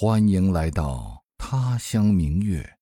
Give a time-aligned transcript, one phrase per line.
[0.00, 2.78] 欢迎来到他乡明月，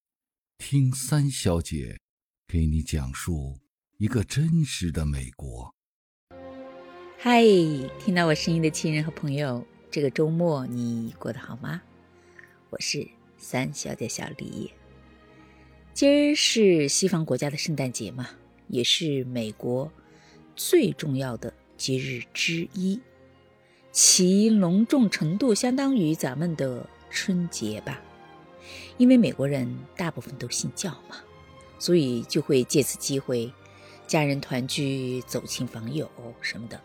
[0.58, 1.98] 听三小姐
[2.46, 3.58] 给你讲述
[3.96, 5.74] 一个真实的美国。
[7.18, 7.42] 嗨，
[7.98, 11.80] 听到我声音的亲人和朋友，这个周末你过得好吗？
[12.68, 13.08] 我是
[13.38, 14.70] 三小姐小李。
[15.94, 18.28] 今儿是西方国家的圣诞节嘛，
[18.68, 19.90] 也是美国
[20.54, 23.00] 最重要的节日之一，
[23.96, 26.86] 其隆重程度相当于咱们的。
[27.08, 28.02] 春节吧，
[28.98, 31.16] 因为美国人大部分都信教嘛，
[31.78, 33.50] 所以就会借此机会，
[34.06, 36.10] 家人团聚、走亲访友
[36.42, 36.78] 什么的。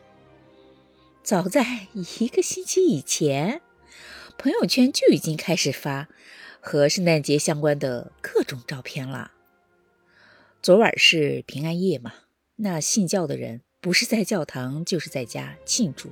[1.22, 3.62] 早在一个星期以前，
[4.38, 6.08] 朋友圈就已经开始发
[6.62, 9.32] 和圣诞节相关的各种照片了。
[10.62, 12.14] 昨晚是平安夜嘛，
[12.58, 16.12] 那信教的人不是在教堂就是在家庆祝。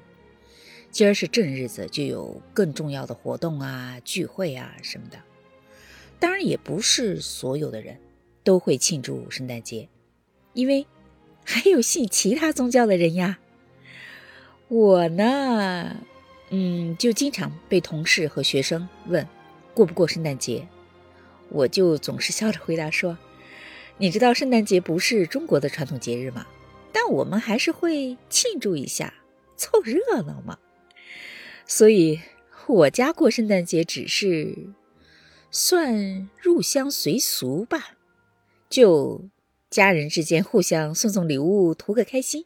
[0.92, 5.20] 今儿是正日子，就有更重要的活动啊、聚会啊什么的。
[6.20, 7.98] 当然，也不是所有的人
[8.44, 9.88] 都会庆祝圣诞节，
[10.54, 10.86] 因为
[11.46, 13.40] 还有信其他宗教的人呀。
[14.68, 15.96] 我呢，
[16.50, 19.26] 嗯，就经常被同事和学生问
[19.74, 20.68] 过不过圣诞节，
[21.50, 23.18] 我就总是笑着回答说
[23.98, 26.46] ：“你知道圣诞节不是中国的传统节日吗？
[26.92, 29.14] 但我们还是会庆祝一下，
[29.56, 30.58] 凑热闹嘛。”
[31.72, 32.20] 所以，
[32.66, 34.58] 我家过圣诞节只是
[35.52, 37.96] 算入乡随俗吧，
[38.68, 39.30] 就
[39.70, 42.44] 家人之间互相送送礼物，图个开心，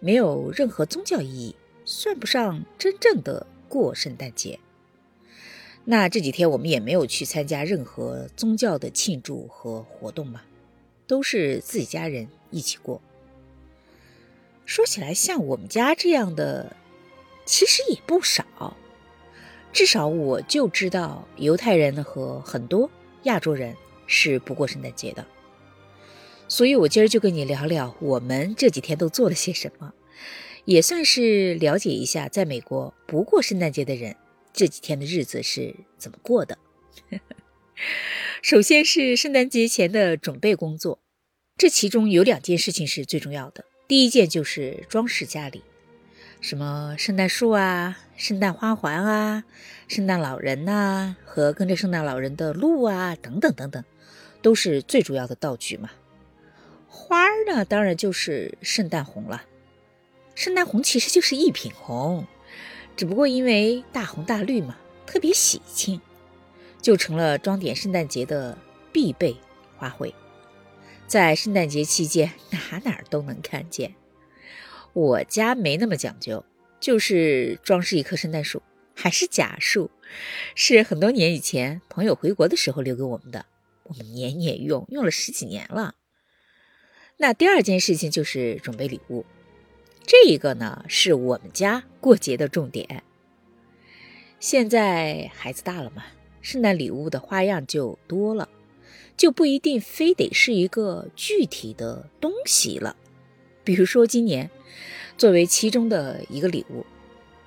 [0.00, 4.58] 没有任何宗教意义，算不上真正的过圣诞节。
[5.84, 10.42] 那这几天我们也没有去参加任何宗教的庆祝和活动嘛，
[11.06, 13.00] 都是自己家人一起过。
[14.66, 16.76] 说起来，像我们家这样的。
[17.48, 18.76] 其实也不少，
[19.72, 22.90] 至少我就知道犹太人和很多
[23.22, 23.74] 亚洲人
[24.06, 25.26] 是不过圣诞节的。
[26.46, 29.94] 所以，我今儿就跟你聊聊我们这几天都做了些什么，
[30.66, 34.14] 也算是了解一下在美国不过圣诞节的人
[34.52, 36.58] 这几天的日子是怎么过的。
[38.42, 41.00] 首先是圣诞节前的准备工作，
[41.56, 43.64] 这其中有两件事情是最重要的。
[43.88, 45.62] 第一件就是装饰家里。
[46.40, 49.44] 什么圣诞树啊，圣诞花环啊，
[49.88, 53.84] 圣诞老人呐，和跟着圣诞老人的鹿啊，等等等等，
[54.40, 55.90] 都是最主要的道具嘛。
[56.86, 59.44] 花儿呢，当然就是圣诞红了。
[60.34, 62.24] 圣诞红其实就是一品红，
[62.96, 64.76] 只不过因为大红大绿嘛，
[65.06, 66.00] 特别喜庆，
[66.80, 68.56] 就成了装点圣诞节的
[68.92, 69.36] 必备
[69.76, 70.14] 花卉，
[71.08, 73.92] 在圣诞节期间哪哪儿都能看见。
[74.98, 76.44] 我家没那么讲究，
[76.80, 78.60] 就是装饰一棵圣诞树，
[78.96, 79.92] 还是假树，
[80.56, 83.46] 是很多年以前朋友回国的时候留给我们的，
[83.84, 85.94] 我们年年用，用了十几年了。
[87.18, 89.24] 那第二件事情就是准备礼物，
[90.04, 93.04] 这一个呢是我们家过节的重点。
[94.40, 96.06] 现在孩子大了嘛，
[96.42, 98.48] 圣诞礼物的花样就多了，
[99.16, 102.96] 就不一定非得是一个具体的东西了。
[103.68, 104.48] 比如说，今年
[105.18, 106.86] 作为其中的一个礼物，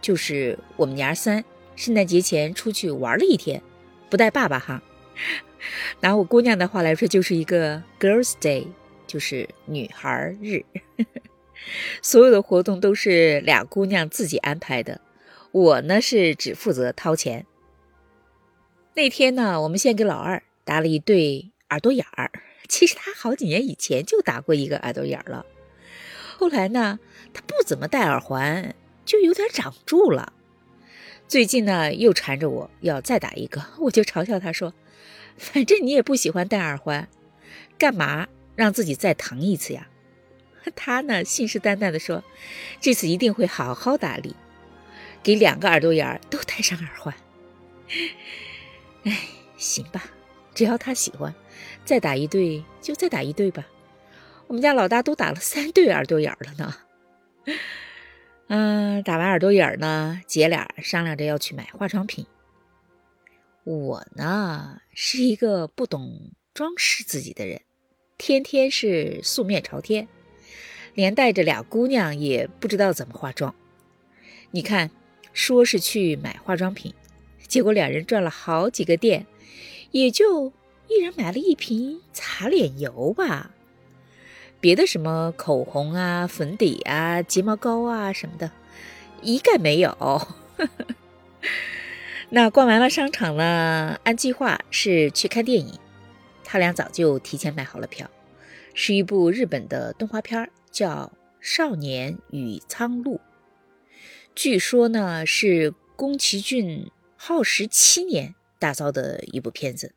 [0.04, 1.44] 就是我们娘儿三
[1.76, 3.60] 圣诞节前出去玩了一天，
[4.08, 4.84] 不带爸爸哈。
[6.02, 8.68] 拿我姑娘的话来说，就是一个 Girls' Day，
[9.08, 10.64] 就是女孩日。
[12.04, 15.02] 所有的活动都是俩姑娘自己安排的，
[15.52, 17.48] 我呢是只负责掏钱。
[18.94, 22.30] 那天呢，我们先给老二打了一对耳朵眼儿，
[22.70, 25.44] 其实他好几年以前就打过一个耳朵眼儿了。
[26.42, 26.98] 后来呢，
[27.36, 28.74] 他不怎么戴耳环，
[29.06, 30.34] 就有点长住了。
[31.28, 34.74] 最近呢，又缠着我要再打一个，我就嘲笑他说
[35.38, 37.08] ：“反正你也不喜欢戴耳环，
[37.78, 39.88] 干嘛让自己再疼一次呀？”
[40.76, 42.24] 他呢，信誓旦旦地说
[42.82, 44.36] ：“这次一定会好好打理，
[45.22, 47.14] 给两个耳朵眼儿都戴上耳环。
[49.06, 49.16] ”哎，
[49.58, 50.06] 行吧，
[50.56, 51.36] 只要他喜欢，
[51.86, 53.68] 再打一对就再打一对吧。
[54.52, 56.76] 我们家老大都打了三对耳朵眼了呢。
[58.48, 62.26] 嗯，打完耳朵眼呢，姐俩商量着要去买化妆品。
[63.64, 67.62] 我呢是一个不懂装饰自己的人，
[68.18, 70.10] 天天是素面朝天，
[70.96, 73.56] 连带着俩姑娘也不知道怎么化妆。
[74.52, 74.92] 你看，
[75.32, 76.94] 说是去买化妆品，
[77.48, 79.26] 结果两人转了好几个店，
[79.92, 80.52] 也就
[80.90, 83.52] 一人买了一瓶擦脸油吧。
[84.62, 88.52] 别的什么口红啊、粉底啊、睫毛膏啊什么的，
[89.22, 90.28] 一概没有。
[92.30, 95.78] 那逛完了商场呢，按计划是去看电影。
[96.44, 98.10] 他俩早就提前买好了票，
[98.74, 101.12] 是一部日本的动画片，叫
[101.42, 103.16] 《少年与苍鹭》。
[104.36, 109.96] 据说呢，是宫崎骏耗时七年打造的一部片子。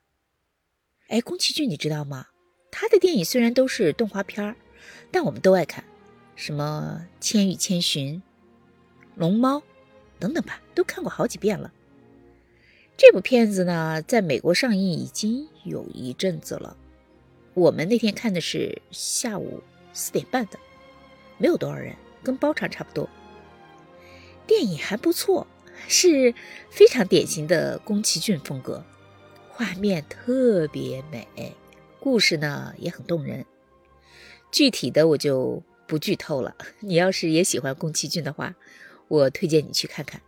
[1.09, 2.29] 哎，宫崎骏你知道吗？
[2.77, 4.57] 他的电影虽然都是动画片儿
[5.13, 5.85] 但我们都爱看，
[6.35, 8.17] 什么《千与千寻》
[9.15, 9.59] 《龙猫》
[10.19, 11.73] 等等吧，都看过好几遍了。
[12.97, 16.77] 这部片子呢，在美国上映已经有一阵子了。
[17.55, 19.63] 我们那天看的是下午
[19.93, 20.59] 四点半的，
[21.39, 21.95] 没有多少人，
[22.25, 23.09] 跟包场差不多。
[24.49, 25.47] 电影还不错，
[25.87, 26.35] 是
[26.71, 28.85] 非常典型的宫崎骏风格，
[29.49, 31.55] 画面特别美，
[32.05, 33.47] 故事呢也很动人。
[34.53, 36.55] 具体的我就不剧透了。
[36.81, 38.55] 你要是也喜欢宫崎骏的话，
[39.09, 40.21] 我推荐你去看看。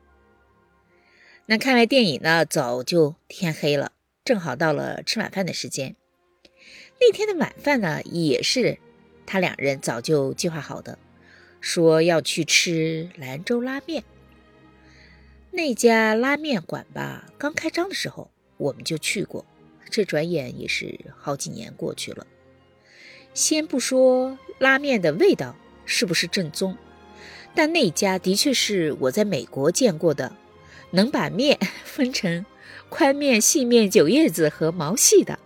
[1.44, 3.93] 那看完电影呢，早就天黑了，
[4.25, 5.94] 正好到了吃晚饭的时间。
[6.99, 8.78] 那天的晚饭呢，也是
[9.26, 10.99] 他两人早就计划好的。
[11.61, 14.02] 说要去吃兰州拉面，
[15.50, 19.44] 那家拉面馆吧，刚开张的时候我们就去过，
[19.90, 22.26] 这转眼也是好几年过去了。
[23.34, 26.76] 先不说拉面的味道是不是正宗，
[27.54, 30.36] 但那家的确是我在美国见过的，
[30.90, 32.46] 能把面 分成
[32.88, 35.38] 宽面、细面、九叶子和毛细的。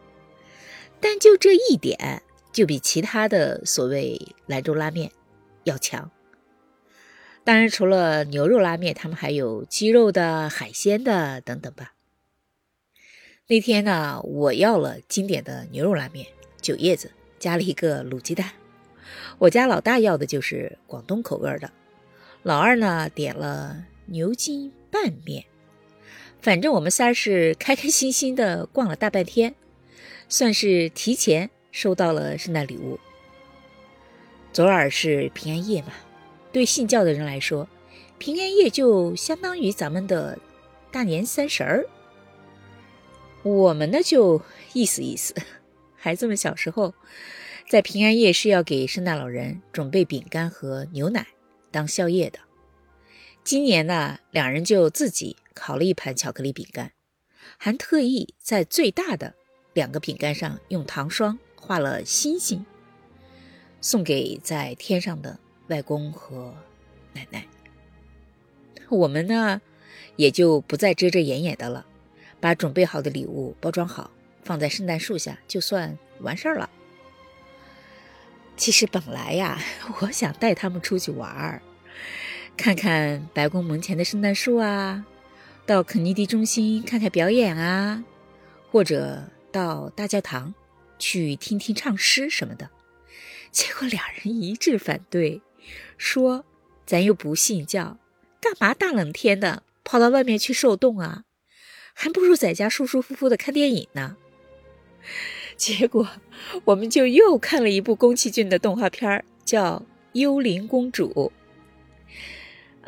[1.00, 2.22] 但就这一点，
[2.52, 5.10] 就比其他的所谓兰州拉面。
[5.64, 6.10] 要强。
[7.44, 11.92] 当然，除了牛肉拉面，他们还有鸡肉的、海鲜的等等吧。
[13.50, 16.24] 那天呢，我要了经典的牛肉拉面，
[16.62, 17.10] 九叶子
[17.40, 18.52] 加了一个卤鸡蛋。
[19.38, 21.68] 我家老大要的就是广东口味的，
[22.44, 25.44] 老二呢点了牛筋拌面。
[26.40, 29.56] 反正我们仨是开开心心的逛了大半天，
[30.28, 33.00] 算是提前收到了圣诞礼物。
[34.52, 35.88] 昨儿是平安夜嘛，
[36.52, 37.68] 对信教的人来说，
[38.16, 40.38] 平安夜就相当于咱们的
[40.92, 41.84] 大年三十儿。
[43.42, 44.42] 我们呢就
[44.74, 45.34] 意思意思，
[45.96, 46.94] 孩子们小时候
[47.68, 51.26] 在平安夜是要给圣诞老人准备饼干和牛奶
[51.70, 52.38] 当宵夜的。
[53.42, 56.92] 今年呢，两人就自己烤了一盘巧克力饼干，
[57.56, 59.34] 还特意在最大的
[59.72, 62.66] 两个饼干上用糖霜画了星星。
[63.80, 65.38] 送给在天上的
[65.68, 66.54] 外公和
[67.14, 67.46] 奶奶。
[68.90, 69.62] 我们呢，
[70.16, 71.86] 也就不再遮遮掩掩的了，
[72.40, 74.10] 把准备好的礼物包装好，
[74.42, 76.70] 放在圣诞树下，就算完事儿了。
[78.56, 79.58] 其实本来呀，
[80.00, 81.62] 我想带他们出去玩儿，
[82.56, 85.04] 看看白宫门前的圣诞树啊，
[85.64, 88.04] 到肯尼迪中心看看表演啊，
[88.70, 90.54] 或者到大教堂
[90.98, 92.68] 去听听唱诗什么的。
[93.50, 95.42] 结果俩人一致反对，
[95.96, 96.44] 说
[96.86, 97.98] ：“咱又不信教，
[98.40, 101.24] 干嘛大冷天的跑到外面去受冻啊？
[102.02, 104.16] 还不如在家舒舒服服的看电影呢。”
[105.54, 106.08] 结果
[106.64, 109.76] 我们就又看了一部宫崎骏的动画片，叫
[110.12, 111.30] 《幽灵公主》。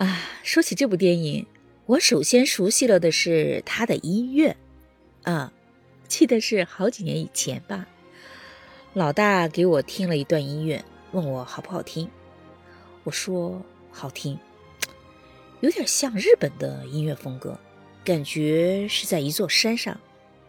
[0.02, 1.46] 啊，说起这部电影，
[1.84, 4.56] 我首先熟悉了的是它的音乐。
[5.24, 5.52] 啊，
[6.08, 7.86] 记得是好几年以前吧。
[8.94, 10.82] 老大给我听了一段音乐，
[11.12, 12.08] 问我好不好听。
[13.04, 14.38] 我说好听，
[15.60, 17.58] 有点像日本的音乐风格，
[18.04, 20.00] 感觉是在一座山上，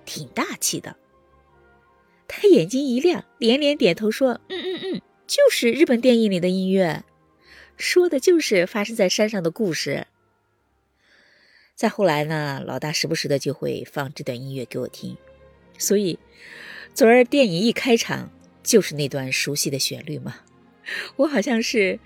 [0.06, 0.96] 挺大气的。
[2.28, 7.04] 他眼睛一亮，连连点头说：“嗯嗯嗯，就是日本电影里的音乐，
[7.78, 10.08] 说的就是发生在山上的故事。”
[11.76, 15.18] 再后来呢，老大时不时的就会放这段音乐给我听，
[15.78, 16.20] 所以。
[16.96, 18.32] 昨儿电影一开场
[18.62, 20.42] 就是那段熟悉的旋律嘛，
[21.16, 22.00] 我好像是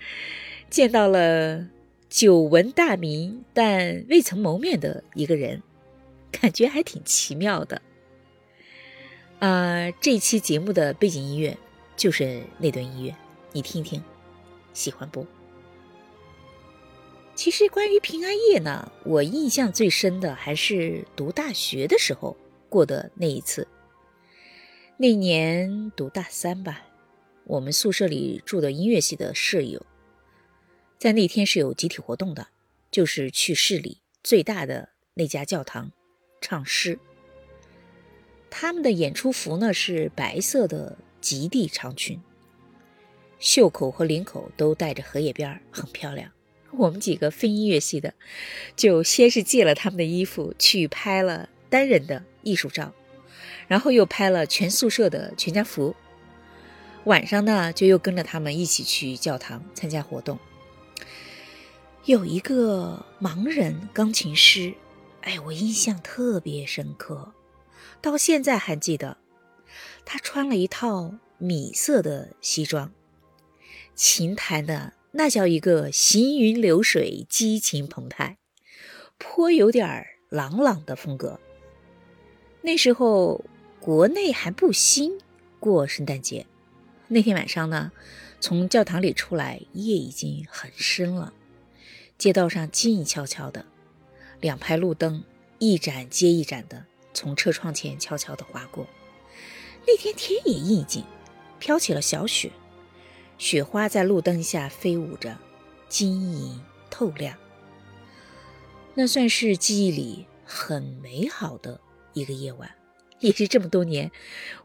[0.70, 1.68] 见到了
[2.08, 5.62] 久闻大名但未曾谋面的一个人，
[6.32, 7.82] 感觉还挺奇妙的。
[9.40, 11.56] 啊，这期节目的背景音乐
[11.96, 13.14] 就是那段音乐，
[13.52, 14.02] 你听听，
[14.72, 15.26] 喜欢不？
[17.34, 22.34] 其实关于平安夜呢，我印象最深的还是读大学的时候
[22.70, 23.68] 过的那一次。
[24.96, 26.86] 那年读大三吧，
[27.44, 29.84] 我们宿舍里住的音乐系的舍友，
[30.98, 32.48] 在那天是有集体活动的，
[32.90, 35.92] 就是去市里最大的那家教堂
[36.40, 36.98] 唱诗。
[38.50, 42.20] 他们的演出服呢是白色的极地长裙，
[43.38, 46.32] 袖口和领口都带着荷叶边，很漂亮。
[46.72, 48.14] 我们几个非音乐系的，
[48.74, 52.92] 就先是借了他们的衣服去拍了单人的艺术照，
[53.68, 55.94] 然后又拍了全宿舍的全家福。
[57.04, 60.38] 晚上呢，就又跟着他们一起去教堂参加活动。
[62.08, 64.72] 有一个盲人钢琴师，
[65.20, 67.34] 哎，我印象特别深刻，
[68.00, 69.18] 到现在还记得。
[70.06, 72.90] 他穿了一套米色的西装，
[73.94, 78.38] 琴弹的那叫一个行云流水、激情澎湃，
[79.18, 81.38] 颇有点朗朗的风格。
[82.62, 83.44] 那时候
[83.80, 85.12] 国内还不兴
[85.60, 86.46] 过圣诞节。
[87.08, 87.92] 那天晚上呢，
[88.40, 91.34] 从教堂里出来，夜已经很深了。
[92.18, 93.64] 街道上静悄悄的，
[94.40, 95.22] 两排路灯
[95.60, 96.84] 一盏接一盏的
[97.14, 98.88] 从车窗前悄悄地划过。
[99.86, 101.04] 那天天也意静，
[101.60, 102.50] 飘起了小雪，
[103.38, 105.38] 雪花在路灯下飞舞着，
[105.88, 106.60] 晶莹
[106.90, 107.38] 透亮。
[108.94, 111.80] 那算是记忆里很美好的
[112.14, 112.74] 一个夜晚，
[113.20, 114.10] 也是这么多年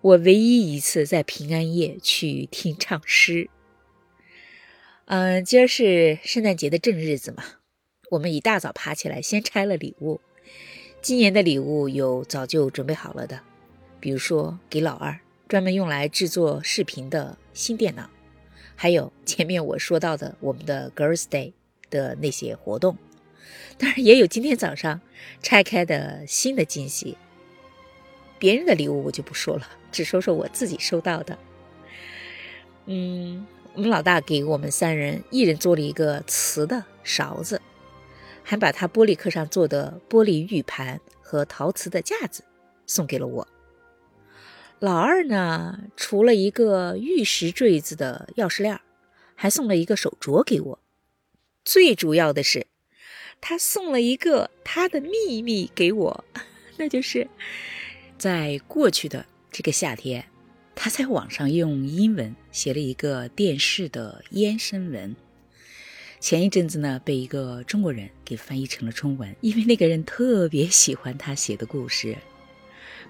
[0.02, 3.52] 我唯一一次在平安夜去听唱诗。
[5.06, 7.44] 嗯，今儿是圣诞节的正日子嘛，
[8.12, 10.22] 我们一大早爬起来，先拆了礼物。
[11.02, 13.42] 今年的礼物有早就准备好了的，
[14.00, 15.20] 比如说给老二
[15.50, 18.10] 专门用来制作视频的新电脑，
[18.78, 21.52] 还有前面我说到的我们的 Girls Day
[21.90, 22.98] 的那些活动，
[23.78, 25.02] 当然也有今天早上
[25.42, 27.18] 拆开的新的惊喜。
[28.40, 31.38] 别人的礼物我就不说了，只说说我自己收到的。
[32.86, 33.46] 嗯。
[33.76, 37.60] 我们老大给我们三人一人做了一个瓷的勺子，
[38.44, 42.44] 还把他玻璃课上做的玻璃玉盘和陶瓷的架子
[42.86, 43.48] 送给了我。
[44.78, 48.80] 老二呢，除了一个玉石坠子的钥匙链，
[49.34, 50.80] 还送了一个手镯给我。
[51.66, 52.68] 最主要的是，
[53.42, 56.24] 他送了一个他的秘密给我，
[56.78, 57.28] 那就是
[58.20, 60.28] 在过去的这个夏天。
[60.76, 65.16] 他在网上用英文写了一个电视的延伸文，
[66.20, 72.18] 前一阵子呢被一个中国人给翻译成了中文，因为那个人特别喜欢他写的故事。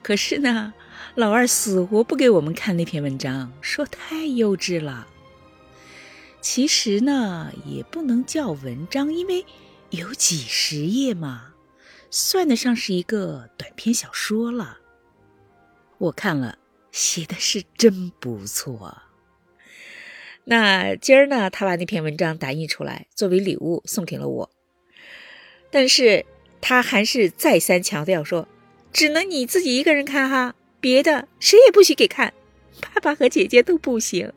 [0.01, 0.73] 可是呢，
[1.15, 5.07] 老二死活不给我们看那篇文章，说太幼稚了。
[6.41, 9.45] 其实呢，也不能叫文章，因为
[9.91, 11.53] 有几十页嘛，
[12.11, 14.79] 算得上是一个短篇小说了。
[15.97, 16.57] 我看了。
[16.93, 19.01] 写的是真不错。
[20.45, 24.51] 那今儿呢，他把那篇文章打印出来，作为礼物送给了我。
[25.71, 26.23] 但是
[26.61, 28.47] 他还是再三强调说，
[28.93, 32.31] 只能你自己一个人看哈，别的谁也不许给看，
[32.79, 34.31] 爸爸和姐姐都不行。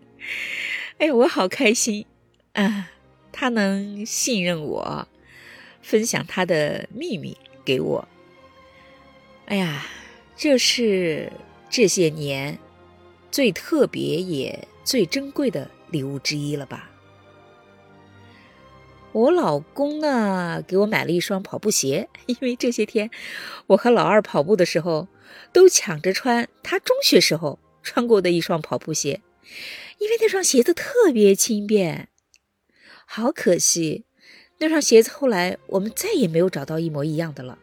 [0.97, 2.07] 哎，我好开心
[2.55, 2.91] 啊！
[3.33, 5.09] 他能信任我，
[5.83, 7.37] 分享他的秘密
[7.67, 8.09] 给我。
[9.45, 9.85] 哎呀，
[10.35, 11.31] 这是。
[11.69, 12.59] 这些年，
[13.31, 16.91] 最特别也最珍贵的礼物之一了吧？
[19.13, 23.11] 我老公呢，给我买了一双跑步鞋，因为这些天
[23.69, 25.09] 我和老二跑步的时候，
[25.53, 29.23] 都抢着穿他中学时候穿过的一双跑步鞋，
[29.99, 32.09] 因为那双鞋子特别轻便。
[33.07, 34.05] 好可惜，
[34.59, 37.59] 那双鞋子后来我们再也没有找到一模一样的了。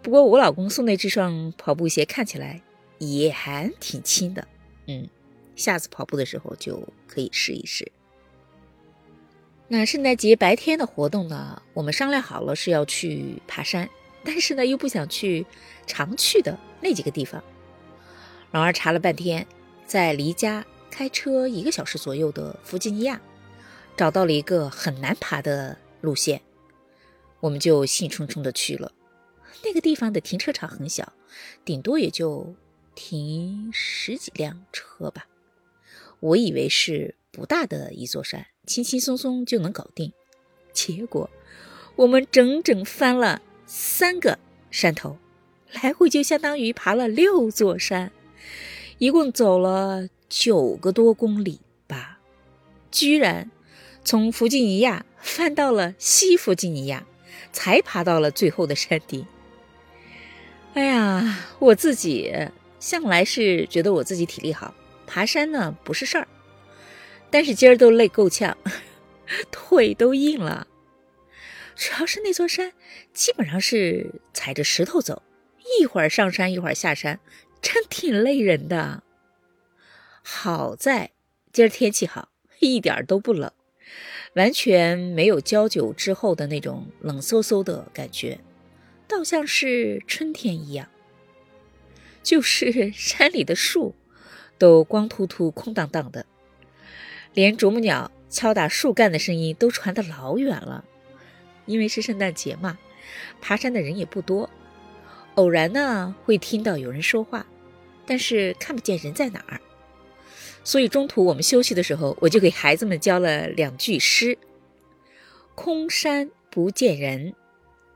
[0.00, 2.62] 不过我老公送的这双跑步鞋看起来。
[3.02, 4.46] 也还挺轻的，
[4.86, 5.08] 嗯，
[5.56, 7.90] 下次跑步的时候就可以试一试。
[9.66, 11.60] 那圣诞节白天的活动呢？
[11.74, 13.90] 我们商量好了是要去爬山，
[14.22, 15.44] 但是呢又不想去
[15.84, 17.42] 常去的那几个地方。
[18.52, 19.44] 老二查了半天，
[19.84, 23.20] 在离家开车一个小时左右的弗吉尼亚，
[23.96, 26.40] 找到了一个很难爬的路线，
[27.40, 28.92] 我们就兴冲冲的去了。
[29.64, 31.12] 那个地方的停车场很小，
[31.64, 32.54] 顶多也就。
[32.94, 35.26] 停十几辆车吧，
[36.20, 40.12] 我以为是不大的一座山，轻轻松松就能搞定。
[40.72, 41.30] 结果
[41.96, 44.38] 我们整整翻了三个
[44.70, 45.18] 山头，
[45.72, 48.12] 来回就相当于爬了六座山，
[48.98, 52.20] 一共走了九个多公里吧。
[52.90, 53.50] 居然
[54.04, 57.06] 从弗吉尼亚翻到了西弗吉尼亚，
[57.52, 59.26] 才爬到了最后的山顶。
[60.74, 62.32] 哎呀，我自己。
[62.82, 64.74] 向来是觉得我自己体力好，
[65.06, 66.26] 爬山呢不是事儿，
[67.30, 68.58] 但是今儿都累够呛，
[69.52, 70.66] 腿都硬了。
[71.76, 72.72] 主要是那座山
[73.14, 75.22] 基本上是踩着石头走，
[75.78, 77.20] 一会儿上山一会儿下山，
[77.60, 79.04] 真挺累人的。
[80.24, 81.12] 好在
[81.52, 83.52] 今儿天气好，一点都不冷，
[84.34, 88.40] 完全没有交酒之后的那种冷飕飕的感觉，
[89.06, 90.88] 倒像是春天一样。
[92.22, 93.94] 就是山里的树
[94.58, 96.26] 都光秃秃、空荡荡的，
[97.34, 100.84] 连啄木鸟敲打树干的声音都传得老远了。
[101.66, 102.78] 因为是圣诞节嘛，
[103.40, 104.50] 爬山的人也不多，
[105.36, 107.46] 偶然呢会听到有人说话，
[108.04, 109.60] 但是看不见人在哪儿。
[110.64, 114.38] 所以中途我们休息的时候，我就给孩子们教了两句诗
[115.54, 117.34] ：“空山不见人，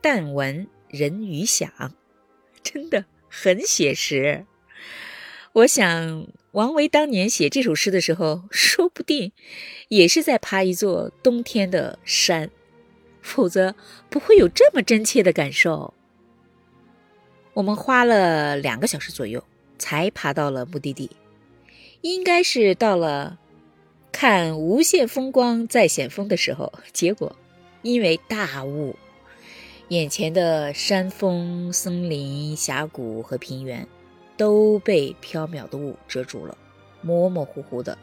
[0.00, 1.70] 但闻人语响。”
[2.62, 3.04] 真的
[3.38, 4.46] 很写实。
[5.52, 9.32] 我想王维当年写这首诗的时候， 说不定
[9.88, 12.50] 也是在爬一座冬天的山，
[13.20, 13.74] 否则
[14.08, 15.92] 不会有这么真切的感受。
[17.52, 19.44] 我们花了两个小时左右
[19.78, 21.10] 才爬到了目的地。
[22.00, 23.38] 应该是到了
[24.12, 27.36] 看无限风光在险峰的时候，结果
[27.82, 28.96] 因为大雾，
[29.88, 33.86] 眼前的山峰、森林、峡谷和平原
[34.36, 36.56] 都被飘渺的雾遮住了，
[37.02, 37.96] 模模糊糊的。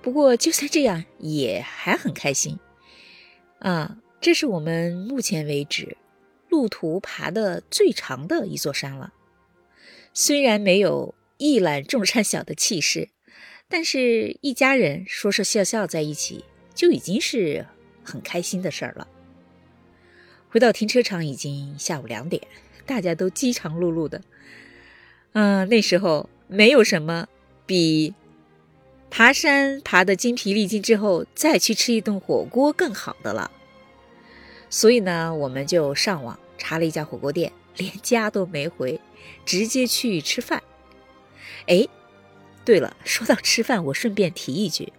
[0.00, 2.58] 不过就算这样，也还很开心
[3.58, 3.98] 啊！
[4.20, 5.96] 这是我们目前为止
[6.48, 9.12] 路途爬的最长的一座山了，
[10.12, 11.14] 虽然没有。
[11.38, 13.10] 一览众山小的气势，
[13.68, 17.66] 但是一家人说说笑笑在一起，就已经是
[18.02, 19.06] 很开心的事儿了。
[20.50, 22.42] 回到停车场已经下午两点，
[22.86, 24.22] 大家都饥肠辘辘的。
[25.32, 27.28] 嗯，那时候没有什么
[27.66, 28.14] 比
[29.10, 33.50] 爬山爬得精疲力尽之后再去吃一顿火锅更好的了。
[34.70, 39.00] 所以呢，我们就上网查了一家火锅店，连家都没回，
[39.44, 40.62] 直接去吃饭。
[41.66, 41.86] 哎，
[42.64, 44.92] 对了，说到吃饭，我顺便提一句，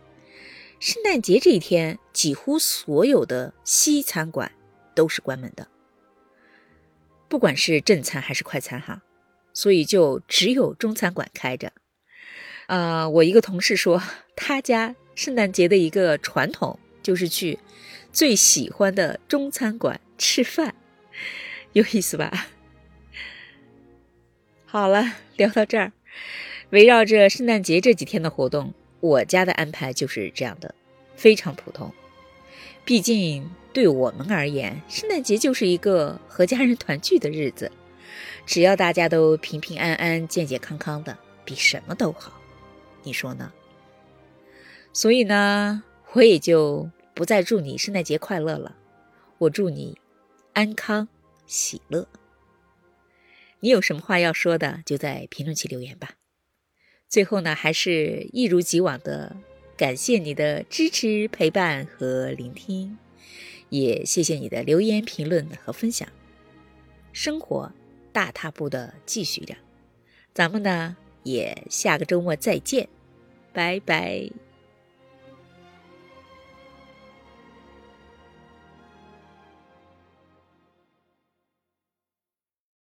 [0.80, 4.52] 圣诞节这一天，几乎所有的西餐馆
[4.98, 5.68] 都是关门的，
[7.30, 9.04] 不管是正餐还是快餐哈，
[9.54, 11.72] 所以就只有中餐馆开着。
[12.66, 14.02] 啊，我一个同事说，
[14.36, 17.60] 他家圣诞节的一个传统就是去
[18.12, 20.74] 最喜欢的中餐馆吃饭，
[21.74, 22.48] 有意思吧？
[24.66, 25.92] 好了，聊到这儿。
[26.72, 30.74] 围绕着圣诞节这几天的活动，我家的安排就是这样的，
[31.16, 31.94] 非常普通。
[32.88, 37.70] 毕竟对我们而言，圣诞节就是一个和家人团聚的日子，
[38.46, 42.42] 只要大家都平平安安、健健康康的，比什么都好。
[43.04, 43.52] 你说呢？
[44.94, 48.78] 所以呢，我也就不再祝你圣诞节快乐了，
[49.40, 49.98] 我祝你
[50.54, 51.10] 安康
[51.46, 52.08] 喜乐。
[53.60, 56.12] 你有什么话要说的，就在评论区留言吧。
[57.10, 59.36] 最后呢，还是一如既往的
[59.78, 62.98] 感谢你的支持、陪伴和聆听，
[63.70, 66.10] 也谢谢你的留言、评论和分享。
[67.14, 67.72] 生活
[68.12, 69.56] 大踏步的继续着，
[70.34, 72.90] 咱们呢也下个周末再见，
[73.54, 74.47] 拜拜。